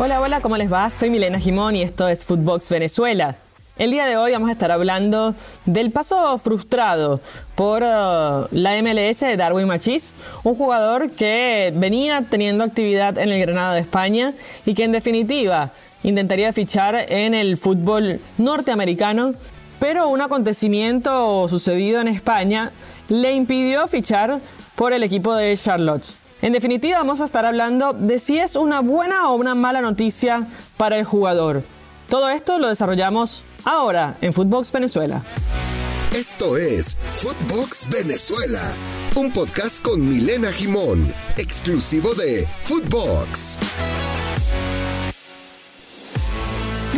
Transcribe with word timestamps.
Hola, 0.00 0.20
hola, 0.20 0.40
¿cómo 0.40 0.56
les 0.56 0.72
va? 0.72 0.88
Soy 0.90 1.10
Milena 1.10 1.40
Jimón 1.40 1.74
y 1.74 1.82
esto 1.82 2.06
es 2.06 2.24
Footbox 2.24 2.68
Venezuela. 2.68 3.34
El 3.78 3.90
día 3.90 4.06
de 4.06 4.16
hoy 4.16 4.30
vamos 4.30 4.48
a 4.48 4.52
estar 4.52 4.70
hablando 4.70 5.34
del 5.64 5.90
paso 5.90 6.38
frustrado 6.38 7.20
por 7.56 7.82
uh, 7.82 8.46
la 8.52 8.80
MLS 8.80 9.18
de 9.18 9.36
Darwin 9.36 9.66
Machís, 9.66 10.14
un 10.44 10.54
jugador 10.54 11.10
que 11.10 11.72
venía 11.74 12.24
teniendo 12.30 12.62
actividad 12.62 13.18
en 13.18 13.30
el 13.30 13.40
Granada 13.40 13.74
de 13.74 13.80
España 13.80 14.34
y 14.64 14.74
que 14.74 14.84
en 14.84 14.92
definitiva 14.92 15.72
intentaría 16.04 16.52
fichar 16.52 16.94
en 17.08 17.34
el 17.34 17.56
fútbol 17.56 18.20
norteamericano, 18.38 19.34
pero 19.80 20.08
un 20.10 20.20
acontecimiento 20.20 21.48
sucedido 21.48 22.00
en 22.00 22.06
España 22.06 22.70
le 23.08 23.32
impidió 23.32 23.88
fichar 23.88 24.38
por 24.76 24.92
el 24.92 25.02
equipo 25.02 25.34
de 25.34 25.56
Charlotte. 25.56 26.17
En 26.40 26.52
definitiva, 26.52 26.98
vamos 26.98 27.20
a 27.20 27.24
estar 27.24 27.44
hablando 27.44 27.92
de 27.92 28.18
si 28.20 28.38
es 28.38 28.54
una 28.54 28.80
buena 28.80 29.28
o 29.28 29.34
una 29.34 29.56
mala 29.56 29.80
noticia 29.80 30.46
para 30.76 30.96
el 30.96 31.04
jugador. 31.04 31.64
Todo 32.08 32.28
esto 32.28 32.58
lo 32.58 32.68
desarrollamos 32.68 33.42
ahora 33.64 34.16
en 34.20 34.32
Footbox 34.32 34.70
Venezuela. 34.70 35.22
Esto 36.14 36.56
es 36.56 36.96
Footbox 37.16 37.88
Venezuela, 37.90 38.62
un 39.14 39.32
podcast 39.32 39.82
con 39.82 40.08
Milena 40.08 40.50
Jimón, 40.52 41.12
exclusivo 41.36 42.14
de 42.14 42.46
Footbox. 42.62 43.58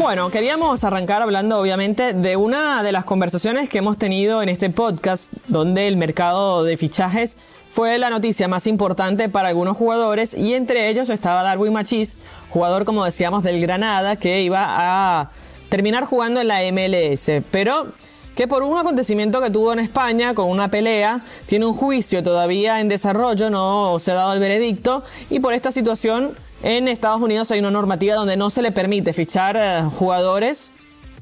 Bueno, 0.00 0.30
queríamos 0.30 0.82
arrancar 0.82 1.20
hablando 1.20 1.60
obviamente 1.60 2.14
de 2.14 2.34
una 2.34 2.82
de 2.82 2.90
las 2.90 3.04
conversaciones 3.04 3.68
que 3.68 3.76
hemos 3.76 3.98
tenido 3.98 4.42
en 4.42 4.48
este 4.48 4.70
podcast, 4.70 5.30
donde 5.46 5.88
el 5.88 5.98
mercado 5.98 6.64
de 6.64 6.78
fichajes 6.78 7.36
fue 7.68 7.98
la 7.98 8.08
noticia 8.08 8.48
más 8.48 8.66
importante 8.66 9.28
para 9.28 9.48
algunos 9.48 9.76
jugadores 9.76 10.32
y 10.32 10.54
entre 10.54 10.88
ellos 10.88 11.10
estaba 11.10 11.42
Darwin 11.42 11.74
Machís, 11.74 12.16
jugador 12.48 12.86
como 12.86 13.04
decíamos 13.04 13.42
del 13.42 13.60
Granada 13.60 14.16
que 14.16 14.40
iba 14.40 14.64
a 14.66 15.32
terminar 15.68 16.06
jugando 16.06 16.40
en 16.40 16.48
la 16.48 16.60
MLS, 16.72 17.30
pero 17.50 17.88
que 18.34 18.48
por 18.48 18.62
un 18.62 18.78
acontecimiento 18.78 19.42
que 19.42 19.50
tuvo 19.50 19.74
en 19.74 19.80
España 19.80 20.32
con 20.32 20.48
una 20.48 20.70
pelea, 20.70 21.20
tiene 21.44 21.66
un 21.66 21.74
juicio 21.74 22.22
todavía 22.22 22.80
en 22.80 22.88
desarrollo, 22.88 23.50
no 23.50 23.98
se 23.98 24.12
ha 24.12 24.14
dado 24.14 24.32
el 24.32 24.40
veredicto 24.40 25.04
y 25.28 25.40
por 25.40 25.52
esta 25.52 25.70
situación 25.70 26.34
en 26.62 26.88
Estados 26.88 27.20
Unidos 27.20 27.50
hay 27.50 27.60
una 27.60 27.70
normativa 27.70 28.14
donde 28.14 28.36
no 28.36 28.50
se 28.50 28.62
le 28.62 28.72
permite 28.72 29.12
fichar 29.12 29.56
eh, 29.58 29.82
jugadores. 29.92 30.70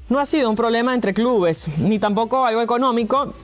No 0.09 0.19
ha 0.19 0.27
sido 0.27 0.51
un 0.51 0.57
problema 0.57 0.95
entre 0.95 1.15
clubes, 1.15 1.67
ni 1.79 1.99
tampoco 1.99 2.47
algo 2.47 2.63
económico, 2.63 3.35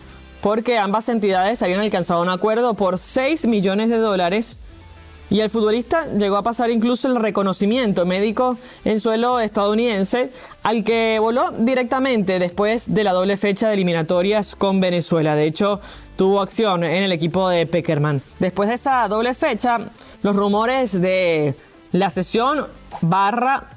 porque 0.40 0.78
ambas 0.78 1.08
entidades 1.08 1.62
habían 1.62 1.80
alcanzado 1.80 2.22
un 2.22 2.28
acuerdo 2.28 2.74
por 2.74 2.98
6 2.98 3.46
millones 3.46 3.90
de 3.90 3.98
dólares 3.98 4.58
y 5.30 5.40
el 5.40 5.50
futbolista 5.50 6.06
llegó 6.06 6.36
a 6.36 6.42
pasar 6.42 6.70
incluso 6.70 7.08
el 7.08 7.16
reconocimiento 7.16 8.04
médico 8.04 8.58
en 8.84 9.00
suelo 9.00 9.40
estadounidense, 9.40 10.30
al 10.62 10.84
que 10.84 11.18
voló 11.18 11.50
directamente 11.50 12.38
después 12.38 12.92
de 12.92 13.04
la 13.04 13.12
doble 13.12 13.36
fecha 13.36 13.68
de 13.68 13.74
eliminatorias 13.74 14.54
con 14.54 14.80
Venezuela. 14.80 15.34
De 15.34 15.46
hecho, 15.46 15.80
tuvo 16.16 16.40
acción 16.40 16.84
en 16.84 17.02
el 17.04 17.12
equipo 17.12 17.48
de 17.48 17.66
Peckerman. 17.66 18.22
Después 18.38 18.68
de 18.68 18.74
esa 18.76 19.08
doble 19.08 19.34
fecha, 19.34 19.80
los 20.22 20.36
rumores 20.36 21.00
de 21.00 21.54
la 21.94 22.10
sesión 22.10 22.66
barra 23.02 23.68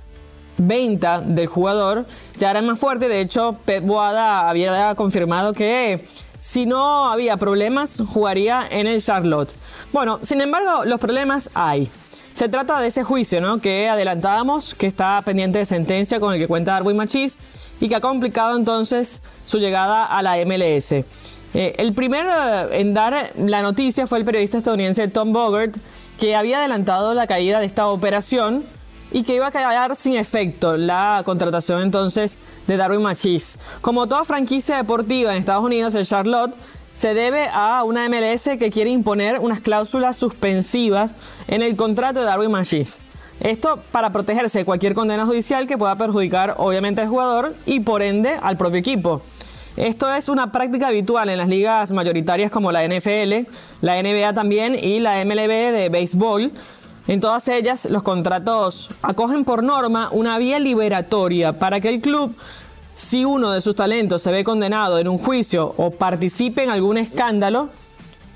venta 0.58 1.22
del 1.22 1.46
jugador 1.46 2.08
ya 2.36 2.50
era 2.50 2.64
más 2.64 2.80
fuerte. 2.80 3.08
De 3.08 3.22
hecho, 3.22 3.58
Pep 3.64 3.86
Boada 3.86 4.50
había 4.50 4.96
confirmado 4.96 5.54
que 5.54 6.04
si 6.40 6.66
no 6.66 7.12
había 7.12 7.38
problemas, 7.38 8.02
jugaría 8.08 8.68
en 8.70 8.88
el 8.88 9.04
Charlotte. 9.04 9.54
Bueno, 9.94 10.20
sin 10.24 10.42
embargo, 10.42 10.84
los 10.86 11.00
problemas 11.00 11.52
hay. 11.54 11.92
Se 12.34 12.50
trata 12.50 12.82
de 12.82 12.88
ese 12.88 13.04
juicio, 13.04 13.40
¿no? 13.40 13.60
Que 13.60 13.88
adelantábamos, 13.88 14.74
que 14.74 14.88
está 14.88 15.22
pendiente 15.24 15.60
de 15.60 15.66
sentencia 15.66 16.20
con 16.20 16.34
el 16.34 16.40
que 16.40 16.48
cuenta 16.48 16.72
Darwin 16.72 16.98
Machis 16.98 17.38
y 17.80 17.88
que 17.88 17.96
ha 17.96 18.02
complicado 18.02 18.58
entonces 18.58 19.22
su 19.46 19.60
llegada 19.60 20.06
a 20.06 20.24
la 20.24 20.38
MLS. 20.44 20.92
Eh, 20.92 21.04
el 21.54 21.94
primero 21.94 22.72
en 22.72 22.96
dar 22.96 23.32
la 23.38 23.62
noticia 23.62 24.08
fue 24.08 24.18
el 24.18 24.26
periodista 24.26 24.58
estadounidense 24.58 25.08
Tom 25.08 25.34
Bogert, 25.34 25.78
que 26.20 26.36
había 26.36 26.60
adelantado 26.60 27.14
la 27.14 27.28
caída 27.28 27.60
de 27.60 27.66
esta 27.66 27.88
operación 27.88 28.64
y 29.12 29.24
que 29.24 29.36
iba 29.36 29.48
a 29.48 29.52
quedar 29.52 29.96
sin 29.96 30.16
efecto 30.16 30.76
la 30.76 31.22
contratación 31.26 31.82
entonces 31.82 32.38
de 32.68 32.78
Darwin 32.78 33.02
Machis. 33.02 33.58
Como 33.82 34.08
toda 34.08 34.26
franquicia 34.26 34.78
deportiva 34.78 35.32
en 35.32 35.40
Estados 35.40 35.64
Unidos, 35.64 35.96
el 35.96 36.06
Charlotte 36.06 36.54
se 36.92 37.14
debe 37.14 37.48
a 37.54 37.84
una 37.84 38.10
MLS 38.10 38.50
que 38.58 38.72
quiere 38.72 38.90
imponer 38.90 39.40
unas 39.40 39.62
cláusulas 39.62 40.18
suspensivas 40.18 41.14
en 41.48 41.62
el 41.62 41.76
contrato 41.76 42.20
de 42.20 42.26
Darwin 42.26 42.52
Machis. 42.52 43.00
Esto 43.40 43.80
para 43.92 44.12
protegerse 44.12 44.60
de 44.60 44.66
cualquier 44.66 44.96
condena 44.96 45.26
judicial 45.26 45.68
que 45.68 45.78
pueda 45.78 45.96
perjudicar 45.96 46.56
obviamente 46.58 47.02
al 47.02 47.08
jugador 47.08 47.56
y 47.68 47.82
por 47.82 48.02
ende 48.02 48.38
al 48.42 48.58
propio 48.58 48.80
equipo. 48.80 49.22
Esto 49.78 50.12
es 50.12 50.28
una 50.28 50.52
práctica 50.52 50.88
habitual 50.88 51.30
en 51.30 51.38
las 51.38 51.48
ligas 51.48 51.92
mayoritarias 51.92 52.50
como 52.50 52.72
la 52.72 52.84
NFL, 52.88 53.48
la 53.82 54.02
NBA 54.02 54.34
también 54.34 54.74
y 54.74 55.00
la 55.00 55.24
MLB 55.24 55.72
de 55.72 55.90
béisbol. 55.90 56.52
En 57.08 57.22
todas 57.22 57.48
ellas, 57.48 57.86
los 57.86 58.02
contratos 58.02 58.90
acogen 59.04 59.46
por 59.46 59.62
norma 59.62 60.10
una 60.12 60.40
vía 60.40 60.58
liberatoria 60.58 61.54
para 61.54 61.80
que 61.80 61.90
el 61.90 62.02
club, 62.02 62.36
si 62.96 63.24
uno 63.24 63.52
de 63.52 63.62
sus 63.62 63.76
talentos 63.76 64.24
se 64.24 64.32
ve 64.32 64.44
condenado 64.44 64.98
en 64.98 65.08
un 65.08 65.20
juicio 65.20 65.76
o 65.78 65.92
participe 65.92 66.64
en 66.64 66.72
algún 66.72 66.98
escándalo, 66.98 67.70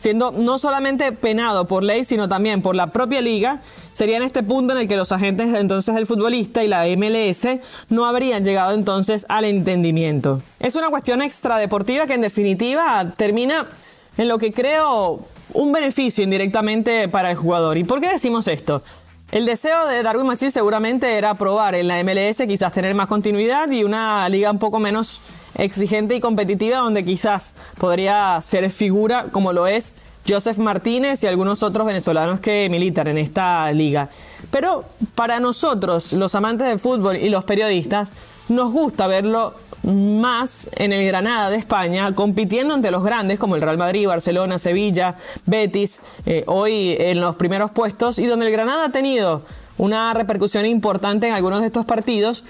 siendo 0.02 0.32
no 0.32 0.58
solamente 0.58 1.12
penado 1.12 1.68
por 1.68 1.84
ley, 1.84 2.04
sino 2.04 2.28
también 2.28 2.64
por 2.64 2.76
la 2.76 2.88
propia 2.88 3.22
liga, 3.22 3.62
sería 3.92 4.18
en 4.18 4.24
este 4.24 4.42
punto 4.42 4.74
en 4.74 4.80
el 4.80 4.88
que 4.88 4.98
los 4.98 5.12
agentes 5.12 5.54
entonces 5.54 5.94
del 5.94 6.08
futbolista 6.08 6.64
y 6.64 6.68
la 6.68 6.86
MLS 6.98 7.60
no 7.90 8.06
habrían 8.06 8.44
llegado 8.44 8.74
entonces 8.74 9.28
al 9.30 9.46
entendimiento. 9.46 10.42
Es 10.60 10.74
una 10.76 10.90
cuestión 10.90 11.22
extradeportiva 11.22 12.08
que 12.08 12.16
en 12.16 12.22
definitiva 12.22 13.14
termina 13.16 13.68
en 14.18 14.28
lo 14.28 14.40
que 14.40 14.52
creo 14.52 15.20
un 15.54 15.72
beneficio 15.72 16.24
indirectamente 16.24 17.08
para 17.08 17.30
el 17.30 17.38
jugador. 17.38 17.78
¿Y 17.78 17.84
por 17.84 18.02
qué 18.02 18.10
decimos 18.10 18.48
esto? 18.48 18.82
El 19.32 19.46
deseo 19.46 19.88
de 19.88 20.04
Darwin 20.04 20.28
Machis 20.28 20.54
seguramente 20.54 21.18
era 21.18 21.36
probar 21.36 21.74
en 21.74 21.88
la 21.88 22.04
MLS, 22.04 22.44
quizás 22.46 22.74
tener 22.74 22.94
más 22.96 23.08
continuidad 23.08 23.72
y 23.72 23.86
una 23.86 24.28
liga 24.28 24.52
un 24.52 24.60
poco 24.60 24.78
menos 24.78 25.22
exigente 25.56 26.16
y 26.16 26.20
competitiva 26.20 26.80
donde 26.80 27.06
quizás 27.06 27.56
podría 27.78 28.42
ser 28.42 28.70
figura 28.72 29.28
como 29.32 29.54
lo 29.54 29.68
es 29.68 29.96
Joseph 30.28 30.58
Martínez 30.58 31.24
y 31.24 31.28
algunos 31.28 31.64
otros 31.64 31.88
venezolanos 31.88 32.42
que 32.42 32.68
militan 32.70 33.08
en 33.08 33.18
esta 33.18 33.72
liga. 33.72 34.10
Pero 34.52 34.84
para 35.16 35.40
nosotros, 35.40 36.12
los 36.12 36.36
amantes 36.36 36.68
del 36.68 36.80
fútbol 36.80 37.16
y 37.16 37.30
los 37.30 37.46
periodistas, 37.46 38.12
nos 38.52 38.72
gusta 38.72 39.08
verlo 39.08 39.54
más 39.84 40.70
en 40.76 40.94
el 40.94 41.06
Granada 41.08 41.50
de 41.50 41.58
España, 41.58 42.14
compitiendo 42.14 42.74
ante 42.74 42.92
los 42.92 43.04
grandes 43.04 43.40
como 43.40 43.56
el 43.56 43.62
Real 43.62 43.78
Madrid, 43.78 44.08
Barcelona, 44.08 44.60
Sevilla, 44.60 45.16
Betis, 45.46 46.04
eh, 46.26 46.44
hoy 46.48 46.96
en 47.00 47.20
los 47.20 47.36
primeros 47.36 47.72
puestos, 47.72 48.20
y 48.20 48.28
donde 48.28 48.46
el 48.46 48.52
Granada 48.52 48.86
ha 48.86 48.90
tenido 48.90 49.42
una 49.78 50.14
repercusión 50.14 50.66
importante 50.66 51.28
en 51.28 51.34
algunos 51.34 51.62
de 51.62 51.68
estos 51.68 51.86
partidos, 51.86 52.44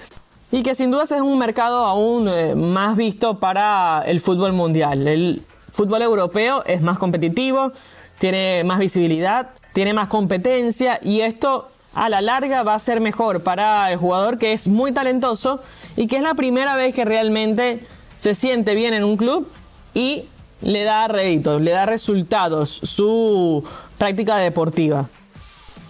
y 0.50 0.62
que 0.62 0.74
sin 0.74 0.90
duda 0.90 1.04
es 1.04 1.12
un 1.12 1.38
mercado 1.38 1.86
aún 1.86 2.28
eh, 2.28 2.54
más 2.54 2.96
visto 2.96 3.38
para 3.38 4.02
el 4.04 4.20
fútbol 4.20 4.52
mundial. 4.52 5.08
El 5.08 5.42
fútbol 5.70 6.02
europeo 6.02 6.62
es 6.66 6.82
más 6.82 6.98
competitivo, 6.98 7.72
tiene 8.18 8.62
más 8.62 8.78
visibilidad, 8.78 9.50
tiene 9.72 9.94
más 9.94 10.08
competencia 10.08 11.00
y 11.02 11.22
esto 11.22 11.71
a 11.94 12.08
la 12.08 12.20
larga 12.20 12.62
va 12.62 12.74
a 12.74 12.78
ser 12.78 13.00
mejor 13.00 13.42
para 13.42 13.90
el 13.92 13.98
jugador 13.98 14.38
que 14.38 14.52
es 14.52 14.68
muy 14.68 14.92
talentoso 14.92 15.60
y 15.96 16.06
que 16.06 16.16
es 16.16 16.22
la 16.22 16.34
primera 16.34 16.76
vez 16.76 16.94
que 16.94 17.04
realmente 17.04 17.86
se 18.16 18.34
siente 18.34 18.74
bien 18.74 18.94
en 18.94 19.04
un 19.04 19.16
club 19.16 19.48
y 19.94 20.24
le 20.62 20.84
da 20.84 21.08
réditos, 21.08 21.60
le 21.60 21.72
da 21.72 21.86
resultados 21.86 22.70
su 22.70 23.64
práctica 23.98 24.36
deportiva. 24.36 25.08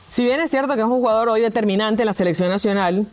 Si 0.09 0.25
bien 0.25 0.41
es 0.41 0.51
cierto 0.51 0.75
que 0.75 0.81
es 0.81 0.87
un 0.87 0.93
jugador 0.93 1.29
hoy 1.29 1.41
determinante 1.41 2.03
en 2.03 2.07
la 2.07 2.13
selección 2.13 2.49
nacional, 2.49 3.07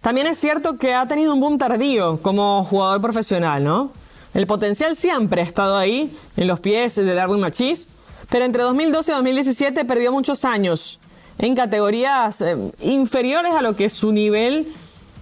también 0.00 0.26
es 0.26 0.38
cierto 0.38 0.78
que 0.78 0.94
ha 0.94 1.06
tenido 1.06 1.32
un 1.32 1.40
boom 1.40 1.58
tardío 1.58 2.20
como 2.22 2.64
jugador 2.64 3.00
profesional, 3.00 3.62
¿no? 3.62 3.90
El 4.34 4.46
potencial 4.46 4.96
siempre 4.96 5.42
ha 5.42 5.44
estado 5.44 5.76
ahí, 5.78 6.12
en 6.36 6.48
los 6.48 6.60
pies 6.60 6.96
de 6.96 7.14
Darwin 7.14 7.40
Machis, 7.40 7.88
pero 8.30 8.44
entre 8.44 8.64
2012 8.64 9.12
y 9.12 9.14
2017 9.14 9.84
perdió 9.84 10.10
muchos 10.10 10.44
años 10.44 10.98
en 11.38 11.54
categorías 11.54 12.40
eh, 12.40 12.56
inferiores 12.80 13.54
a 13.54 13.62
lo 13.62 13.76
que 13.76 13.88
su 13.88 14.12
nivel 14.12 14.72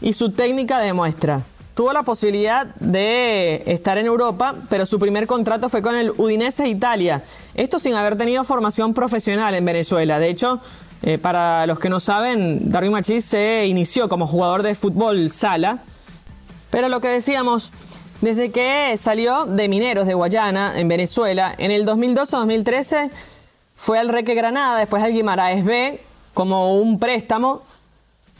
y 0.00 0.12
su 0.12 0.32
técnica 0.32 0.78
demuestra. 0.78 1.42
Tuvo 1.74 1.92
la 1.94 2.02
posibilidad 2.02 2.66
de 2.80 3.62
estar 3.66 3.96
en 3.96 4.04
Europa, 4.04 4.54
pero 4.68 4.84
su 4.84 4.98
primer 4.98 5.26
contrato 5.26 5.70
fue 5.70 5.80
con 5.80 5.96
el 5.96 6.10
Udinese 6.10 6.68
Italia. 6.68 7.22
Esto 7.54 7.78
sin 7.78 7.94
haber 7.94 8.16
tenido 8.16 8.44
formación 8.44 8.92
profesional 8.92 9.54
en 9.54 9.64
Venezuela. 9.64 10.18
De 10.18 10.28
hecho, 10.28 10.60
eh, 11.02 11.16
para 11.16 11.66
los 11.66 11.78
que 11.78 11.88
no 11.88 11.98
saben, 11.98 12.70
Darwin 12.70 12.92
Machis 12.92 13.24
se 13.24 13.66
inició 13.66 14.10
como 14.10 14.26
jugador 14.26 14.62
de 14.62 14.74
fútbol 14.74 15.30
sala. 15.30 15.78
Pero 16.70 16.90
lo 16.90 17.00
que 17.00 17.08
decíamos, 17.08 17.72
desde 18.20 18.50
que 18.50 18.94
salió 18.98 19.46
de 19.46 19.68
Mineros 19.68 20.06
de 20.06 20.12
Guayana, 20.12 20.78
en 20.78 20.88
Venezuela, 20.88 21.54
en 21.56 21.70
el 21.70 21.86
2012-2013 21.86 23.10
fue 23.76 23.98
al 23.98 24.08
Reque 24.08 24.34
Granada, 24.34 24.78
después 24.78 25.02
al 25.02 25.12
Guimaraes 25.12 25.64
B, 25.64 26.00
como 26.34 26.80
un 26.80 26.98
préstamo 26.98 27.62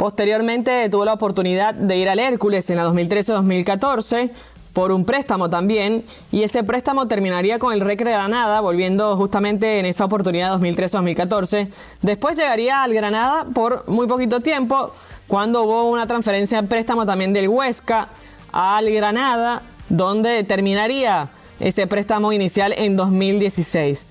Posteriormente 0.02 0.88
tuvo 0.88 1.04
la 1.04 1.12
oportunidad 1.12 1.74
de 1.74 1.96
ir 1.96 2.08
al 2.08 2.18
Hércules 2.18 2.68
en 2.70 2.76
la 2.76 2.86
2013-2014 2.88 4.30
por 4.72 4.90
un 4.90 5.04
préstamo 5.04 5.48
también 5.48 6.02
y 6.32 6.42
ese 6.42 6.64
préstamo 6.64 7.06
terminaría 7.06 7.60
con 7.60 7.72
el 7.72 7.82
Recre 7.82 8.10
Granada 8.10 8.60
volviendo 8.60 9.16
justamente 9.16 9.78
en 9.78 9.86
esa 9.86 10.06
oportunidad 10.06 10.58
2013-2014. 10.58 11.68
Después 12.00 12.36
llegaría 12.36 12.82
al 12.82 12.92
Granada 12.94 13.44
por 13.54 13.88
muy 13.88 14.08
poquito 14.08 14.40
tiempo 14.40 14.92
cuando 15.28 15.62
hubo 15.62 15.88
una 15.88 16.08
transferencia 16.08 16.62
de 16.62 16.66
préstamo 16.66 17.06
también 17.06 17.32
del 17.32 17.48
Huesca 17.48 18.08
al 18.50 18.90
Granada 18.90 19.62
donde 19.88 20.42
terminaría 20.42 21.28
ese 21.60 21.86
préstamo 21.86 22.32
inicial 22.32 22.74
en 22.76 22.96
2016. 22.96 24.06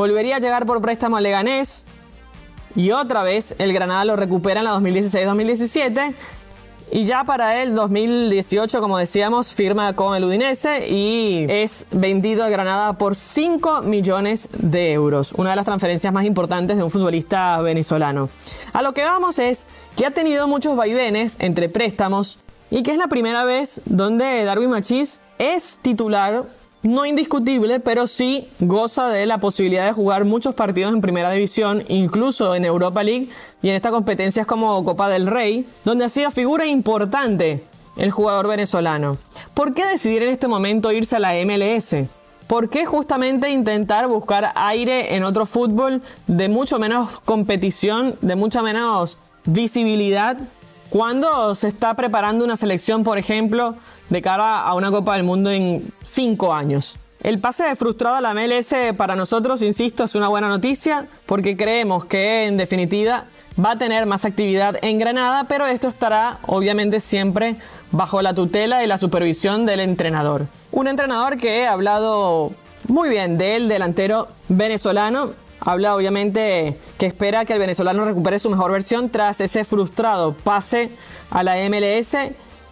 Volvería 0.00 0.36
a 0.36 0.38
llegar 0.38 0.64
por 0.64 0.80
préstamo 0.80 1.18
al 1.18 1.24
Leganés 1.24 1.84
y 2.74 2.90
otra 2.90 3.22
vez 3.22 3.54
el 3.58 3.74
Granada 3.74 4.06
lo 4.06 4.16
recupera 4.16 4.60
en 4.60 4.64
la 4.64 4.74
2016-2017 4.78 6.14
y 6.90 7.04
ya 7.04 7.24
para 7.24 7.62
el 7.62 7.74
2018, 7.74 8.80
como 8.80 8.96
decíamos, 8.96 9.52
firma 9.52 9.92
con 9.92 10.16
el 10.16 10.24
Udinese 10.24 10.88
y 10.88 11.44
es 11.50 11.84
vendido 11.90 12.44
a 12.44 12.48
Granada 12.48 12.94
por 12.94 13.14
5 13.14 13.82
millones 13.82 14.48
de 14.56 14.92
euros. 14.92 15.34
Una 15.36 15.50
de 15.50 15.56
las 15.56 15.66
transferencias 15.66 16.14
más 16.14 16.24
importantes 16.24 16.78
de 16.78 16.82
un 16.82 16.90
futbolista 16.90 17.60
venezolano. 17.60 18.30
A 18.72 18.80
lo 18.80 18.94
que 18.94 19.02
vamos 19.02 19.38
es 19.38 19.66
que 19.98 20.06
ha 20.06 20.12
tenido 20.12 20.48
muchos 20.48 20.76
vaivenes 20.76 21.36
entre 21.40 21.68
préstamos 21.68 22.38
y 22.70 22.82
que 22.82 22.92
es 22.92 22.96
la 22.96 23.08
primera 23.08 23.44
vez 23.44 23.82
donde 23.84 24.44
Darwin 24.44 24.70
Machís 24.70 25.20
es 25.38 25.78
titular 25.82 26.44
no 26.82 27.04
indiscutible, 27.04 27.80
pero 27.80 28.06
sí 28.06 28.48
goza 28.58 29.08
de 29.08 29.26
la 29.26 29.38
posibilidad 29.38 29.86
de 29.86 29.92
jugar 29.92 30.24
muchos 30.24 30.54
partidos 30.54 30.92
en 30.92 31.00
primera 31.00 31.30
división, 31.30 31.84
incluso 31.88 32.54
en 32.54 32.64
Europa 32.64 33.02
League 33.02 33.28
y 33.62 33.68
en 33.68 33.74
estas 33.74 33.92
competencias 33.92 34.46
como 34.46 34.82
Copa 34.84 35.08
del 35.08 35.26
Rey, 35.26 35.66
donde 35.84 36.04
ha 36.04 36.08
sido 36.08 36.30
figura 36.30 36.66
importante 36.66 37.64
el 37.96 38.10
jugador 38.10 38.48
venezolano. 38.48 39.18
¿Por 39.54 39.74
qué 39.74 39.84
decidir 39.84 40.22
en 40.22 40.30
este 40.30 40.48
momento 40.48 40.92
irse 40.92 41.16
a 41.16 41.18
la 41.18 41.34
MLS? 41.44 41.96
¿Por 42.46 42.68
qué 42.68 42.86
justamente 42.86 43.50
intentar 43.50 44.08
buscar 44.08 44.52
aire 44.54 45.14
en 45.14 45.22
otro 45.22 45.46
fútbol 45.46 46.02
de 46.26 46.48
mucho 46.48 46.78
menos 46.78 47.20
competición, 47.20 48.16
de 48.22 48.36
mucha 48.36 48.62
menos 48.62 49.18
visibilidad, 49.44 50.36
cuando 50.88 51.54
se 51.54 51.68
está 51.68 51.94
preparando 51.94 52.44
una 52.44 52.56
selección, 52.56 53.04
por 53.04 53.18
ejemplo, 53.18 53.76
de 54.10 54.22
cara 54.22 54.60
a 54.60 54.74
una 54.74 54.90
Copa 54.90 55.14
del 55.14 55.24
Mundo 55.24 55.50
en 55.50 55.82
cinco 56.04 56.52
años. 56.52 56.96
El 57.22 57.38
pase 57.38 57.74
frustrado 57.76 58.16
a 58.16 58.20
la 58.20 58.34
MLS 58.34 58.74
para 58.96 59.14
nosotros, 59.14 59.62
insisto, 59.62 60.04
es 60.04 60.14
una 60.14 60.28
buena 60.28 60.48
noticia 60.48 61.06
porque 61.26 61.56
creemos 61.56 62.04
que 62.04 62.46
en 62.46 62.56
definitiva 62.56 63.24
va 63.62 63.72
a 63.72 63.78
tener 63.78 64.06
más 64.06 64.24
actividad 64.24 64.76
en 64.82 64.98
Granada, 64.98 65.44
pero 65.44 65.66
esto 65.66 65.88
estará 65.88 66.38
obviamente 66.46 66.98
siempre 66.98 67.56
bajo 67.92 68.22
la 68.22 68.34
tutela 68.34 68.82
y 68.82 68.86
la 68.86 68.96
supervisión 68.96 69.66
del 69.66 69.80
entrenador. 69.80 70.46
Un 70.72 70.88
entrenador 70.88 71.36
que 71.36 71.66
ha 71.66 71.72
hablado 71.72 72.52
muy 72.88 73.08
bien 73.08 73.36
del 73.36 73.68
delantero 73.68 74.28
venezolano. 74.48 75.32
Habla 75.60 75.94
obviamente 75.94 76.78
que 76.98 77.04
espera 77.04 77.44
que 77.44 77.52
el 77.52 77.58
venezolano 77.58 78.06
recupere 78.06 78.38
su 78.38 78.48
mejor 78.48 78.72
versión 78.72 79.10
tras 79.10 79.42
ese 79.42 79.64
frustrado 79.64 80.32
pase 80.42 80.90
a 81.30 81.42
la 81.42 81.56
MLS 81.68 82.16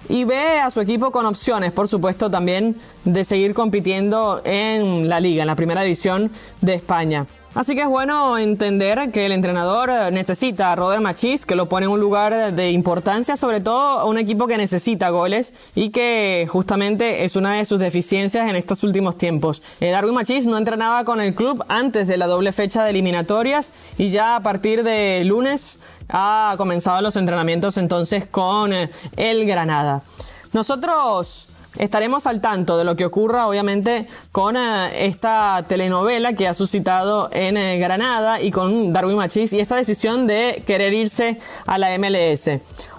y 0.09 0.25
ve 0.25 0.61
a 0.61 0.71
su 0.71 0.81
equipo 0.81 1.11
con 1.11 1.27
opciones, 1.27 1.73
por 1.73 1.89
supuesto, 1.89 2.31
también 2.31 2.77
de 3.05 3.25
seguir 3.25 3.55
compitiendo 3.55 4.41
en 4.45 5.09
la 5.09 5.21
liga, 5.21 5.43
en 5.43 5.47
la 5.47 5.57
primera 5.57 5.83
división 5.83 6.31
de 6.61 6.75
España. 6.75 7.27
Así 7.55 7.75
que 7.75 7.83
es 7.83 7.89
bueno 7.89 8.37
entender 8.37 9.11
que 9.11 9.25
el 9.25 9.33
entrenador 9.33 10.13
necesita 10.13 10.73
a 10.73 10.77
Robert 10.77 11.01
Machís, 11.01 11.47
que 11.47 11.57
lo 11.57 11.69
pone 11.69 11.87
en 11.87 11.93
un 11.93 11.99
lugar 11.99 12.55
de 12.55 12.71
importancia, 12.71 13.37
sobre 13.37 13.61
todo 13.61 13.99
a 13.99 14.05
un 14.05 14.19
equipo 14.19 14.47
que 14.47 14.59
necesita 14.59 15.09
goles 15.09 15.55
y 15.75 15.89
que 15.89 16.47
justamente 16.51 17.25
es 17.25 17.37
una 17.37 17.55
de 17.55 17.65
sus 17.65 17.81
deficiencias 17.81 18.49
en 18.49 18.55
estos 18.55 18.85
últimos 18.85 19.17
tiempos. 19.17 19.63
Eh, 19.81 19.91
Darwin 19.91 20.15
no 20.47 20.59
entrenaba 20.59 21.05
con 21.05 21.21
el 21.21 21.35
club 21.35 21.65
antes 21.69 22.07
de 22.07 22.19
la 22.19 22.27
doble 22.27 22.53
fecha 22.53 22.85
de 22.85 22.91
eliminatorias 22.91 23.73
y 23.97 24.11
ya 24.11 24.37
a 24.37 24.41
partir 24.41 24.85
de 24.85 25.23
lunes 25.25 25.81
ha 26.11 26.55
comenzado 26.59 27.01
los 27.01 27.17
entrenamientos 27.17 27.79
entonces 27.79 28.27
con 28.27 28.75
eh, 28.75 28.91
el 29.17 29.47
Granada. 29.47 30.03
Nosotros 30.53 31.49
estaremos 31.79 32.27
al 32.27 32.41
tanto 32.41 32.77
de 32.77 32.85
lo 32.85 32.97
que 32.97 33.05
ocurra, 33.05 33.47
obviamente, 33.47 34.07
con 34.33 34.57
eh, 34.57 35.07
esta 35.07 35.65
telenovela 35.67 36.35
que 36.35 36.49
ha 36.49 36.55
suscitado 36.55 37.31
en 37.33 37.57
eh, 37.57 37.79
Granada 37.79 38.41
y 38.41 38.51
con 38.51 38.93
Darwin 38.93 39.17
Machis 39.17 39.53
y 39.53 39.61
esta 39.61 39.77
decisión 39.77 40.27
de 40.27 40.63
querer 40.67 40.93
irse 40.93 41.39
a 41.67 41.79
la 41.79 41.97
MLS. 41.99 42.51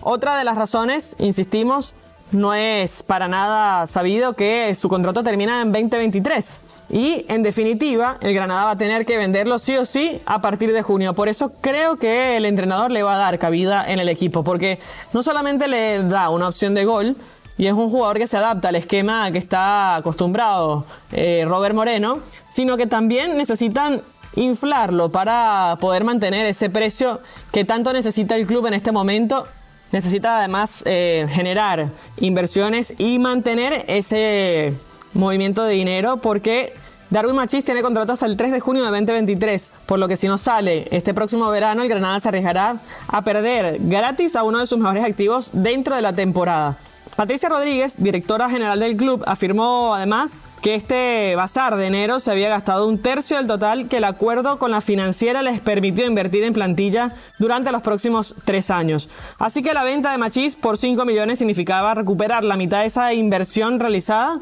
Otra 0.01 0.37
de 0.37 0.43
las 0.43 0.57
razones, 0.57 1.15
insistimos, 1.19 1.93
no 2.31 2.53
es 2.53 3.03
para 3.03 3.27
nada 3.27 3.87
sabido 3.87 4.33
que 4.33 4.73
su 4.75 4.87
contrato 4.89 5.23
termina 5.23 5.61
en 5.61 5.71
2023. 5.71 6.61
Y 6.91 7.25
en 7.27 7.43
definitiva, 7.43 8.17
el 8.21 8.33
Granada 8.33 8.65
va 8.65 8.71
a 8.71 8.77
tener 8.77 9.05
que 9.05 9.17
venderlo 9.17 9.59
sí 9.59 9.77
o 9.77 9.85
sí 9.85 10.19
a 10.25 10.41
partir 10.41 10.73
de 10.73 10.81
junio. 10.81 11.13
Por 11.13 11.29
eso 11.29 11.51
creo 11.61 11.97
que 11.97 12.37
el 12.37 12.45
entrenador 12.45 12.91
le 12.91 13.03
va 13.03 13.15
a 13.15 13.17
dar 13.17 13.37
cabida 13.37 13.85
en 13.87 13.99
el 13.99 14.09
equipo, 14.09 14.43
porque 14.43 14.79
no 15.13 15.21
solamente 15.21 15.67
le 15.67 16.03
da 16.03 16.29
una 16.29 16.47
opción 16.47 16.73
de 16.73 16.85
gol, 16.85 17.15
y 17.59 17.67
es 17.67 17.73
un 17.73 17.91
jugador 17.91 18.17
que 18.17 18.25
se 18.25 18.37
adapta 18.37 18.69
al 18.69 18.75
esquema 18.75 19.29
que 19.33 19.37
está 19.37 19.97
acostumbrado 19.97 20.85
eh, 21.11 21.43
Robert 21.45 21.75
Moreno, 21.75 22.19
sino 22.47 22.77
que 22.77 22.87
también 22.87 23.35
necesitan 23.35 24.01
inflarlo 24.37 25.11
para 25.11 25.77
poder 25.81 26.05
mantener 26.05 26.45
ese 26.45 26.69
precio 26.69 27.19
que 27.51 27.65
tanto 27.65 27.91
necesita 27.91 28.37
el 28.37 28.47
club 28.47 28.65
en 28.67 28.75
este 28.75 28.93
momento. 28.93 29.45
Necesita 29.91 30.39
además 30.39 30.83
eh, 30.85 31.27
generar 31.29 31.89
inversiones 32.21 32.93
y 32.97 33.19
mantener 33.19 33.83
ese 33.89 34.73
movimiento 35.13 35.65
de 35.65 35.73
dinero 35.73 36.17
porque 36.17 36.73
Darwin 37.09 37.35
Machis 37.35 37.65
tiene 37.65 37.81
contrato 37.81 38.13
hasta 38.13 38.25
el 38.25 38.37
3 38.37 38.53
de 38.53 38.59
junio 38.61 38.83
de 38.83 38.89
2023, 38.89 39.73
por 39.85 39.99
lo 39.99 40.07
que 40.07 40.15
si 40.15 40.27
no 40.27 40.37
sale 40.37 40.87
este 40.91 41.13
próximo 41.13 41.49
verano, 41.49 41.81
el 41.81 41.89
Granada 41.89 42.21
se 42.21 42.29
arriesgará 42.29 42.77
a 43.09 43.21
perder 43.21 43.79
gratis 43.81 44.37
a 44.37 44.43
uno 44.43 44.59
de 44.59 44.65
sus 44.65 44.79
mejores 44.79 45.03
activos 45.03 45.49
dentro 45.51 45.97
de 45.97 46.01
la 46.01 46.13
temporada. 46.13 46.77
Patricia 47.15 47.49
Rodríguez, 47.49 47.95
directora 47.97 48.49
general 48.49 48.79
del 48.79 48.95
club, 48.95 49.23
afirmó 49.27 49.93
además 49.93 50.37
que 50.61 50.75
este 50.75 51.35
bazar 51.35 51.75
de 51.75 51.87
enero 51.87 52.19
se 52.19 52.31
había 52.31 52.49
gastado 52.49 52.87
un 52.87 52.97
tercio 52.97 53.37
del 53.37 53.47
total 53.47 53.87
que 53.87 53.97
el 53.97 54.03
acuerdo 54.03 54.59
con 54.59 54.71
la 54.71 54.81
financiera 54.81 55.41
les 55.41 55.59
permitió 55.59 56.05
invertir 56.05 56.43
en 56.43 56.53
plantilla 56.53 57.13
durante 57.37 57.71
los 57.71 57.81
próximos 57.81 58.35
tres 58.45 58.71
años. 58.71 59.09
Así 59.37 59.63
que 59.63 59.73
la 59.73 59.83
venta 59.83 60.11
de 60.11 60.17
Machís 60.17 60.55
por 60.55 60.77
5 60.77 61.05
millones 61.05 61.39
significaba 61.39 61.93
recuperar 61.93 62.43
la 62.43 62.57
mitad 62.57 62.81
de 62.81 62.87
esa 62.87 63.13
inversión 63.13 63.79
realizada 63.79 64.39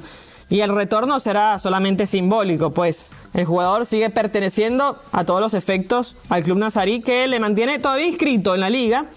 y 0.49 0.61
el 0.61 0.73
retorno 0.73 1.19
será 1.19 1.59
solamente 1.59 2.05
simbólico, 2.05 2.71
pues 2.71 3.11
el 3.33 3.45
jugador 3.45 3.85
sigue 3.85 4.09
perteneciendo 4.09 4.97
a 5.11 5.25
todos 5.25 5.41
los 5.41 5.53
efectos 5.53 6.15
al 6.29 6.43
club 6.43 6.57
nazarí 6.57 7.01
que 7.01 7.27
le 7.27 7.39
mantiene 7.39 7.79
todavía 7.79 8.07
inscrito 8.07 8.55
en 8.55 8.61
la 8.61 8.69
liga, 8.69 9.07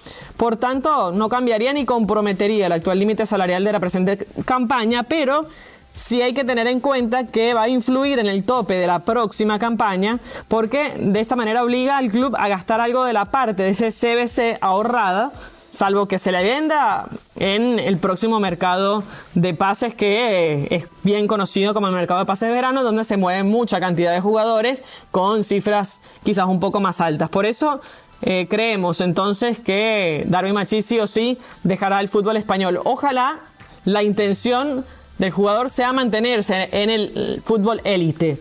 por 0.40 0.56
tanto 0.56 1.12
no 1.12 1.28
cambiaría 1.28 1.74
ni 1.74 1.84
comprometería 1.84 2.64
el 2.64 2.72
actual 2.72 2.98
límite 2.98 3.26
salarial 3.26 3.62
de 3.62 3.72
la 3.72 3.78
presente 3.78 4.26
campaña, 4.46 5.02
pero 5.02 5.44
sí 5.92 6.22
hay 6.22 6.32
que 6.32 6.44
tener 6.44 6.66
en 6.66 6.80
cuenta 6.80 7.24
que 7.24 7.52
va 7.52 7.64
a 7.64 7.68
influir 7.68 8.18
en 8.18 8.24
el 8.24 8.42
tope 8.44 8.76
de 8.76 8.86
la 8.86 9.00
próxima 9.00 9.58
campaña, 9.58 10.18
porque 10.48 10.94
de 10.98 11.20
esta 11.20 11.36
manera 11.36 11.62
obliga 11.62 11.98
al 11.98 12.10
club 12.10 12.34
a 12.38 12.48
gastar 12.48 12.80
algo 12.80 13.04
de 13.04 13.12
la 13.12 13.26
parte 13.26 13.64
de 13.64 13.68
ese 13.68 13.90
CBC 13.90 14.56
ahorrada 14.62 15.30
salvo 15.70 16.06
que 16.06 16.18
se 16.18 16.32
le 16.32 16.42
venda 16.42 17.08
en 17.36 17.78
el 17.78 17.98
próximo 17.98 18.40
mercado 18.40 19.02
de 19.34 19.54
pases 19.54 19.94
que 19.94 20.66
es 20.70 20.84
bien 21.02 21.26
conocido 21.26 21.74
como 21.74 21.86
el 21.86 21.94
mercado 21.94 22.20
de 22.20 22.26
pases 22.26 22.48
de 22.48 22.54
verano, 22.54 22.82
donde 22.82 23.04
se 23.04 23.16
mueve 23.16 23.44
mucha 23.44 23.80
cantidad 23.80 24.12
de 24.12 24.20
jugadores 24.20 24.82
con 25.10 25.44
cifras 25.44 26.00
quizás 26.24 26.46
un 26.46 26.60
poco 26.60 26.80
más 26.80 27.00
altas. 27.00 27.30
Por 27.30 27.46
eso 27.46 27.80
eh, 28.22 28.46
creemos 28.50 29.00
entonces 29.00 29.58
que 29.58 30.24
Darwin 30.26 30.54
Machis 30.54 30.84
sí 30.84 30.98
o 30.98 31.06
sí 31.06 31.38
dejará 31.62 32.00
el 32.00 32.08
fútbol 32.08 32.36
español. 32.36 32.80
Ojalá 32.84 33.40
la 33.84 34.02
intención 34.02 34.84
del 35.18 35.30
jugador 35.30 35.70
sea 35.70 35.92
mantenerse 35.92 36.68
en 36.72 36.90
el 36.90 37.42
fútbol 37.44 37.80
élite. 37.84 38.38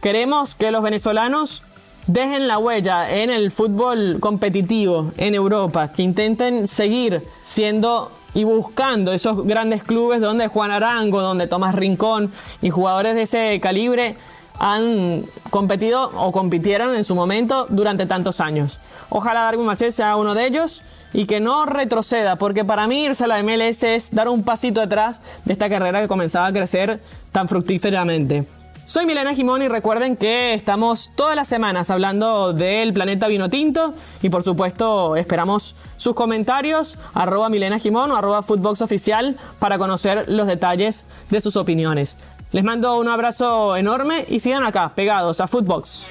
Queremos 0.00 0.54
que 0.54 0.70
los 0.70 0.82
venezolanos 0.82 1.62
dejen 2.06 2.48
la 2.48 2.58
huella 2.58 3.10
en 3.10 3.30
el 3.30 3.50
fútbol 3.50 4.18
competitivo 4.20 5.12
en 5.16 5.34
Europa, 5.34 5.92
que 5.92 6.02
intenten 6.02 6.68
seguir 6.68 7.22
siendo 7.42 8.10
y 8.34 8.44
buscando 8.44 9.12
esos 9.12 9.44
grandes 9.46 9.84
clubes 9.84 10.20
donde 10.20 10.48
Juan 10.48 10.70
Arango, 10.70 11.20
donde 11.20 11.46
Tomás 11.46 11.74
Rincón 11.74 12.32
y 12.60 12.70
jugadores 12.70 13.14
de 13.14 13.22
ese 13.22 13.60
calibre 13.60 14.16
han 14.58 15.24
competido 15.50 16.10
o 16.14 16.32
compitieron 16.32 16.94
en 16.94 17.04
su 17.04 17.14
momento 17.14 17.66
durante 17.68 18.06
tantos 18.06 18.40
años. 18.40 18.80
Ojalá 19.10 19.42
Darwin 19.42 19.66
Machet 19.66 19.92
sea 19.92 20.16
uno 20.16 20.34
de 20.34 20.46
ellos 20.46 20.82
y 21.12 21.26
que 21.26 21.40
no 21.40 21.66
retroceda, 21.66 22.36
porque 22.36 22.64
para 22.64 22.86
mí 22.86 23.04
irse 23.04 23.24
a 23.24 23.26
la 23.26 23.42
MLS 23.42 23.82
es 23.82 24.10
dar 24.12 24.28
un 24.28 24.44
pasito 24.44 24.80
atrás 24.80 25.20
de 25.44 25.52
esta 25.52 25.68
carrera 25.68 26.00
que 26.00 26.08
comenzaba 26.08 26.46
a 26.46 26.52
crecer 26.52 27.00
tan 27.32 27.48
fructíferamente. 27.48 28.46
Soy 28.92 29.06
Milena 29.06 29.34
Jimón 29.34 29.62
y 29.62 29.68
recuerden 29.68 30.18
que 30.18 30.52
estamos 30.52 31.12
todas 31.14 31.34
las 31.34 31.48
semanas 31.48 31.88
hablando 31.88 32.52
del 32.52 32.92
planeta 32.92 33.26
vino 33.26 33.48
tinto 33.48 33.94
y 34.20 34.28
por 34.28 34.42
supuesto 34.42 35.16
esperamos 35.16 35.74
sus 35.96 36.14
comentarios 36.14 36.98
arroba 37.14 37.48
Milena 37.48 37.78
Jimón 37.78 38.10
o 38.10 38.16
arroba 38.16 38.42
Footbox 38.42 38.82
Oficial 38.82 39.38
para 39.58 39.78
conocer 39.78 40.26
los 40.28 40.46
detalles 40.46 41.06
de 41.30 41.40
sus 41.40 41.56
opiniones. 41.56 42.18
Les 42.52 42.64
mando 42.64 42.98
un 42.98 43.08
abrazo 43.08 43.78
enorme 43.78 44.26
y 44.28 44.40
sigan 44.40 44.62
acá, 44.62 44.94
pegados 44.94 45.40
a 45.40 45.46
Footbox. 45.46 46.04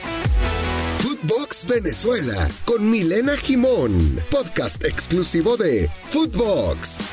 Footbox 1.02 1.68
Venezuela 1.68 2.50
con 2.66 2.90
Milena 2.90 3.38
Jimón, 3.38 4.20
podcast 4.32 4.84
exclusivo 4.86 5.56
de 5.56 5.88
Footbox. 6.08 7.12